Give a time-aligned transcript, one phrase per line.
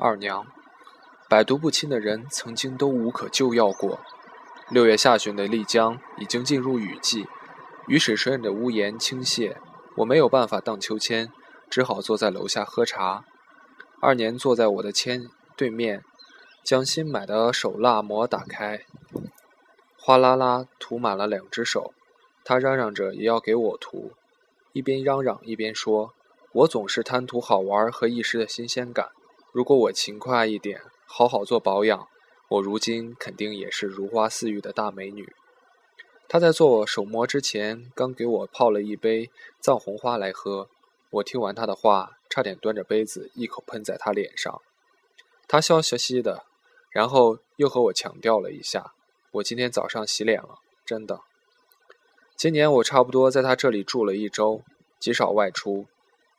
[0.00, 0.46] 二娘，
[1.28, 3.98] 百毒不侵的人曾经都无可救药过。
[4.70, 7.26] 六月下旬的丽江已经进入雨季，
[7.88, 9.56] 雨水顺着屋檐倾泻，
[9.96, 11.32] 我没有办法荡秋千，
[11.68, 13.24] 只好坐在楼下喝茶。
[14.00, 15.26] 二年坐在我的签
[15.56, 16.04] 对面，
[16.62, 18.82] 将新买的手蜡膜打开，
[19.98, 21.92] 哗啦啦涂满了两只手。
[22.44, 24.12] 他嚷嚷着也要给我涂，
[24.72, 26.14] 一边嚷嚷一边说
[26.54, 29.08] ：“我总是贪图好玩和一时的新鲜感，
[29.52, 32.08] 如果我勤快一点，好好做保养。”
[32.50, 35.34] 我如今肯定也是如花似玉的大美女。
[36.28, 39.30] 他在做手模之前，刚给我泡了一杯
[39.60, 40.70] 藏红花来喝。
[41.10, 44.62] 我听完他的话，差点端着杯子一口喷在他脸上。
[45.46, 46.44] 他笑嘻嘻的，
[46.90, 48.94] 然后又和我强调了一下
[49.32, 51.20] ：“我今天早上洗脸了，真的。”
[52.34, 54.62] 今年我差不多在他这里住了一周，
[54.98, 55.86] 极少外出，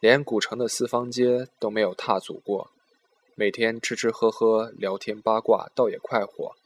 [0.00, 2.70] 连古城的四方街都没有踏足过。
[3.40, 6.56] 每天吃吃喝喝，聊天八卦，倒也快活。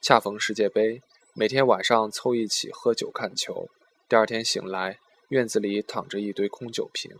[0.00, 1.02] 恰逢世界杯，
[1.34, 3.66] 每天晚上凑一起喝酒看球。
[4.08, 5.00] 第二天醒来，
[5.30, 7.10] 院子里躺着一堆空酒瓶。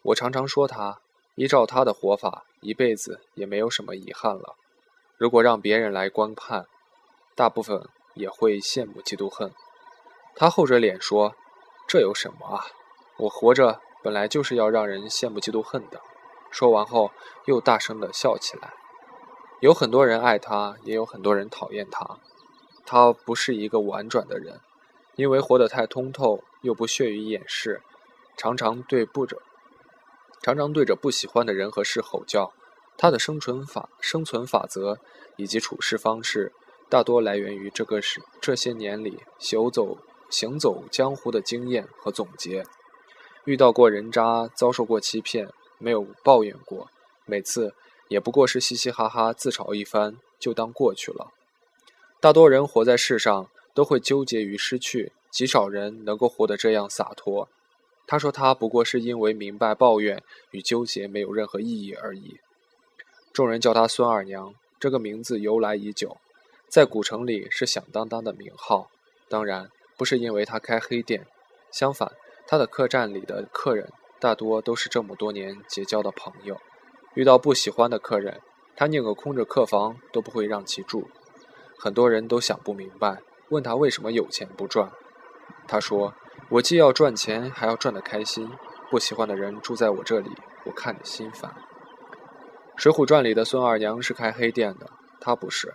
[0.00, 1.02] 我常常说他，
[1.34, 4.56] 依照他的活法，一辈子也没有什么遗憾了。
[5.18, 6.64] 如果让别人来观看，
[7.34, 9.52] 大部分也会羡慕嫉妒恨。
[10.34, 11.34] 他厚着脸说
[11.86, 12.64] ：“这有什么啊？
[13.18, 16.00] 我活着本来就是要让人羡慕嫉妒恨的。”
[16.56, 17.10] 说完后，
[17.44, 18.72] 又大声地笑起来。
[19.60, 22.18] 有很多人爱他，也有很多人讨厌他。
[22.86, 24.62] 他不是一个婉转的人，
[25.16, 27.82] 因为活得太通透，又不屑于掩饰，
[28.38, 29.36] 常常对不着，
[30.40, 32.54] 常常对着不喜欢的人和事吼叫。
[32.96, 34.98] 他的生存法、生存法则
[35.36, 36.54] 以及处事方式，
[36.88, 39.98] 大多来源于这个是这些年里行走
[40.30, 42.64] 行走江湖的经验和总结。
[43.44, 45.52] 遇到过人渣，遭受过欺骗。
[45.78, 46.88] 没有抱怨过，
[47.24, 47.74] 每次
[48.08, 51.32] 也不过是嘻嘻哈哈自嘲一番，就当过去了。
[52.20, 57.48] 大多人活在世上都会纠结于失去，极少人能够活得这样洒脱。
[58.06, 62.38] 他说他不过是因为明白抱怨与纠结没有任何意义而已。
[63.32, 66.16] 众人叫他孙二娘，这个名字由来已久，
[66.70, 68.88] 在古城里是响当当的名号。
[69.28, 69.68] 当然
[69.98, 71.26] 不是因为他开黑店，
[71.72, 72.12] 相反，
[72.46, 73.92] 他的客栈里的客人。
[74.18, 76.56] 大多都是这么多年结交的朋友，
[77.14, 78.40] 遇到不喜欢的客人，
[78.74, 81.08] 他宁可空着客房都不会让其住。
[81.78, 84.90] 很多人都想不明白，问他为什么有钱不赚。
[85.68, 86.14] 他说
[86.48, 88.50] ：“我既要赚钱，还要赚得开心。
[88.90, 90.30] 不喜欢的人住在我这里，
[90.64, 91.50] 我看着心烦。”
[92.82, 94.88] 《水浒传》里的孙二娘是开黑店的，
[95.20, 95.74] 他不是。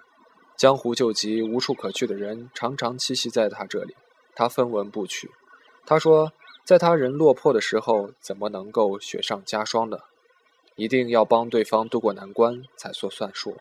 [0.58, 3.96] 江湖救急、无处可去的人，常常栖息在他这里，
[4.36, 5.30] 他分文不取。
[5.86, 6.32] 他说。
[6.72, 9.98] 在他人落魄的时候，怎么能够雪上加霜呢？
[10.78, 13.58] 一定要帮对方渡过难关才说算数。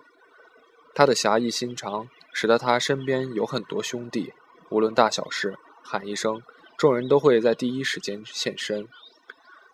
[0.95, 4.33] 他的侠义心肠，使得他身边有很多兄弟，
[4.69, 6.41] 无论大小事，喊一声，
[6.77, 8.87] 众人都会在第一时间现身。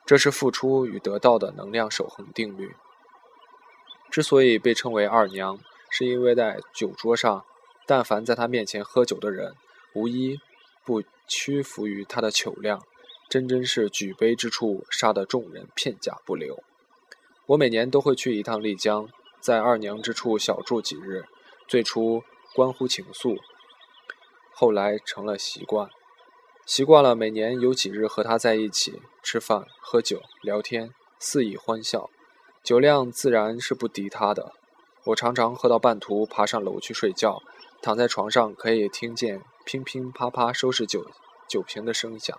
[0.06, 2.74] 这是付出与得到的能量守恒定律。
[4.10, 5.58] 之所以被称为二娘，
[5.90, 7.44] 是因为在酒桌上，
[7.84, 9.54] 但凡在他面前喝酒的人，
[9.92, 10.40] 无一
[10.86, 12.82] 不屈服于他的酒量。
[13.28, 16.62] 真真是举杯之处，杀得众人片甲不留。
[17.46, 19.08] 我每年都会去一趟丽江，
[19.40, 21.24] 在二娘之处小住几日。
[21.68, 22.22] 最初
[22.54, 23.38] 关乎情愫，
[24.52, 25.90] 后来成了习惯。
[26.64, 32.08] 习惯了每年有几日和她在一起吃饭、喝酒、聊天，肆意欢笑，
[32.62, 34.52] 酒量自然是不敌她的。
[35.06, 37.42] 我常常喝到半途，爬上楼去睡觉，
[37.82, 41.04] 躺在床上可以听见乒乒啪啪收拾酒
[41.48, 42.36] 酒瓶的声响。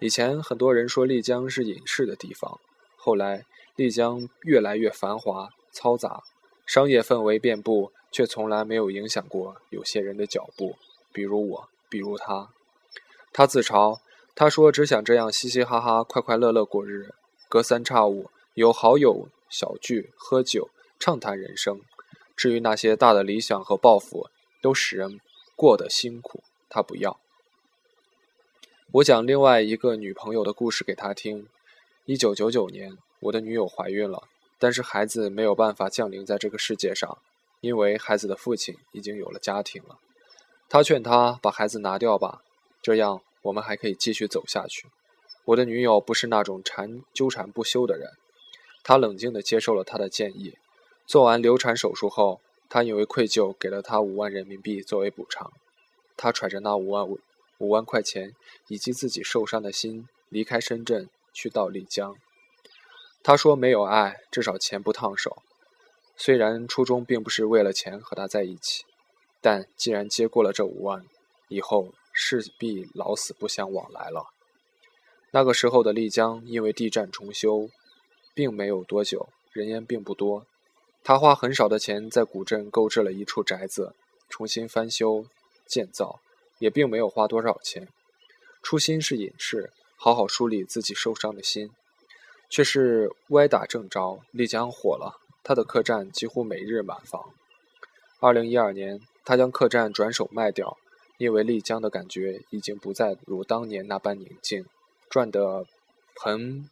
[0.00, 2.60] 以前很多人说丽江是隐士的地方，
[2.96, 3.44] 后来
[3.74, 6.22] 丽江越来越繁华嘈杂，
[6.64, 10.76] 商业氛围遍布，却从来没有影响过有些人的脚步，
[11.12, 12.48] 比如我，比如他。
[13.32, 13.98] 他自嘲，
[14.36, 17.14] 他说只想这样嘻嘻哈哈、快快乐乐过日，
[17.48, 21.80] 隔三差五有好友小聚喝酒畅谈人生。
[22.36, 24.28] 至于那些大的理想和抱负，
[24.62, 25.20] 都使人
[25.56, 27.18] 过得辛苦，他不要。
[28.90, 31.46] 我讲另外一个女朋友的故事给他听。
[32.06, 34.22] 一九九九年，我的女友怀孕了，
[34.58, 37.18] 但是孩子没有办法降临在这个世界上，
[37.60, 39.98] 因为孩子的父亲已经有了家庭了。
[40.70, 42.40] 他劝她把孩子拿掉吧，
[42.80, 44.86] 这样我们还可以继续走下去。
[45.44, 48.12] 我的女友不是那种缠纠缠不休的人，
[48.82, 50.56] 她冷静地接受了他的建议。
[51.06, 52.40] 做完流产手术后，
[52.70, 55.52] 他因为愧疚给了他五万人民币作为补偿。
[56.16, 57.06] 他揣着那五万
[57.58, 57.68] 五。
[57.68, 58.34] 万块钱
[58.68, 62.16] 以及自己受伤的心，离开深圳去到丽江。
[63.22, 65.42] 他说：“没有爱，至少钱不烫手。”
[66.16, 68.84] 虽然初衷并不是为了钱和他在一起，
[69.40, 71.04] 但既然接过了这五万，
[71.48, 74.26] 以后势必老死不相往来了。
[75.30, 77.68] 那个时候的丽江因为地震重修，
[78.34, 80.46] 并没有多久，人烟并不多。
[81.04, 83.94] 他花很少的钱在古镇购置了一处宅子，
[84.28, 85.26] 重新翻修
[85.66, 86.20] 建造，
[86.58, 87.88] 也并没有花多少钱。
[88.62, 91.70] 初心是隐士，好好梳理自己受伤的心，
[92.50, 94.20] 却是歪打正着。
[94.32, 97.32] 丽江火了，他的客栈几乎每日满房。
[98.20, 100.76] 二零一二年，他将客栈转手卖掉，
[101.18, 104.64] 因为丽江的感觉已经不再如当年那般宁静。
[105.08, 105.64] 赚得
[106.16, 106.68] 盆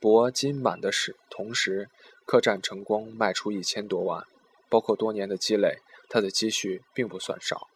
[0.00, 1.88] 钵金满的时同时，
[2.26, 4.24] 客栈成功卖出一千多万，
[4.68, 5.78] 包括多年的积累，
[6.08, 7.68] 他的积蓄并不算少。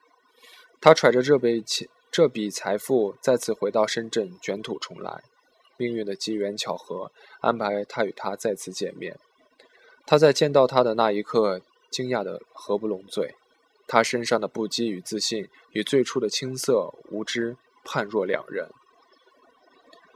[0.85, 5.23] 他揣着这笔钱、这笔财富，再次回到深圳卷土重来。
[5.79, 7.11] 命运的机缘巧合
[7.41, 9.19] 安排他与他再次见面。
[10.05, 13.35] 他在见到他的那一刻，惊讶得合不拢嘴。
[13.87, 18.69] 他身上的不羁与自信，与最初的青涩无知判若两人。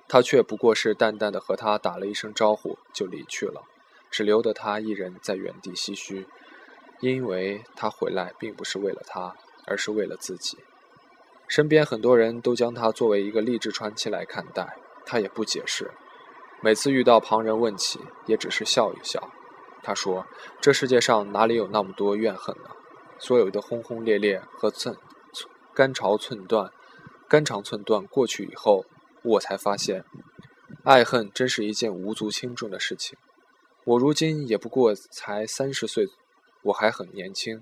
[0.06, 3.62] 他却不过是淡淡的和他打了一声招呼就离去了，
[4.10, 6.26] 只留得他一人在原地唏嘘，
[7.00, 9.34] 因为他回来并不是为了他，
[9.68, 10.58] 而是为了自己。
[11.46, 14.76] 身边很多人都将他作为一个励志传奇来看待，
[15.06, 15.90] 他也不解释。
[16.62, 19.30] 每次遇到旁人问起，也只是笑一笑。
[19.82, 20.26] 他说
[20.60, 22.70] ：“这世界上哪里有那么多怨恨呢？
[23.18, 24.96] 所有的轰轰烈烈和寸
[25.74, 26.70] 肝肠寸断，
[27.28, 28.84] 肝肠寸断过去以后。”
[29.24, 30.04] 我才发现，
[30.84, 33.18] 爱恨真是一件无足轻重的事情。
[33.84, 36.06] 我如今也不过才三十岁，
[36.62, 37.60] 我还很年轻，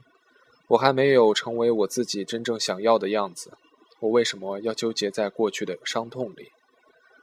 [0.68, 3.52] 我还没有成为我自己真正想要的样子。
[4.00, 6.52] 我为什么要纠结在过去的伤痛里？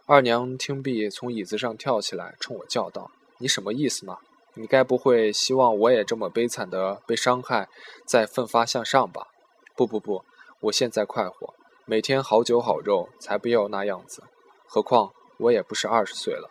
[0.05, 4.17] 二娘听毕，从椅子上跳起来，冲我叫道：“你什么意思嘛？
[4.55, 7.67] 你该不会希望我也这么悲惨的被伤害，
[8.07, 9.27] 再奋发向上吧
[9.75, 10.23] ？”“不不不，
[10.61, 11.53] 我现在快活。”
[11.85, 14.23] 每天好酒好肉，才不要那样子。
[14.65, 16.49] 何况我也不是二十岁了。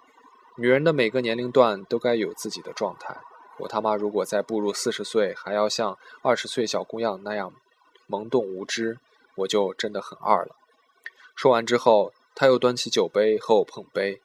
[0.59, 3.17] 女人的每个年龄段都该有自己的状态。
[3.62, 7.53] 我他妈如果再步入四十岁，还要像二十岁小姑娘那样
[8.09, 8.99] 懵懂无知，
[9.37, 10.56] 我就真的很二了。
[11.37, 14.20] 说完之后，他又端起酒杯和我碰杯。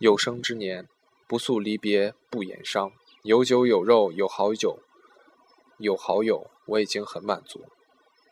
[0.00, 0.88] 有生之年，
[1.26, 2.92] 不诉离别不言伤，
[3.22, 4.78] 有酒有肉有好酒，
[5.76, 7.66] 有好友，我已经很满足。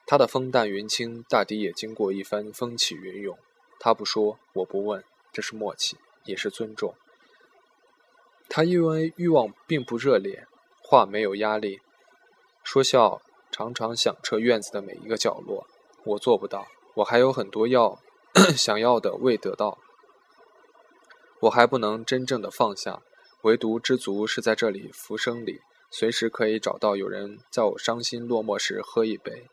[0.06, 3.38] 他的风淡云轻，大抵也经过一番风起云涌。
[3.78, 6.94] 他不说，我不问，这是默契，也是尊重。
[8.52, 10.44] 他因为欲望并不热烈，
[10.82, 11.80] 话没有压力，
[12.64, 15.68] 说笑常常响彻院子的每一个角落。
[16.04, 16.66] 我做不到，
[16.96, 18.00] 我还有很多要
[18.56, 19.78] 想要的未得到，
[21.42, 23.00] 我还不能真正的放下。
[23.42, 29.46] 唯独知足是在这里浮生里，随时可以找到有人在我伤心落寞时喝一杯。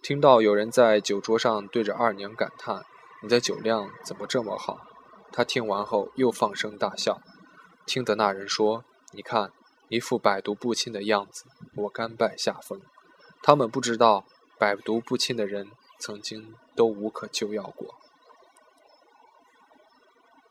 [0.00, 2.86] 听到有人在酒桌上对着二娘感叹
[3.22, 4.86] ：“你的酒量怎么这么好？”
[5.32, 7.20] 他听完后又放声大笑。
[7.90, 9.50] 听得那人说：“你看，
[9.88, 12.80] 一副百毒不侵的样子，我甘拜下风。”
[13.42, 14.24] 他们不知道，
[14.56, 17.96] 百毒不侵的人曾经都无可救药过。